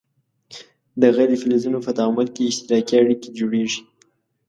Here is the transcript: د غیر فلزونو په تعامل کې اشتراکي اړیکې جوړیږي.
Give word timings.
د 1.01 1.03
غیر 1.15 1.31
فلزونو 1.41 1.79
په 1.85 1.91
تعامل 1.97 2.27
کې 2.35 2.49
اشتراکي 2.51 2.95
اړیکې 3.01 3.29
جوړیږي. 3.39 3.81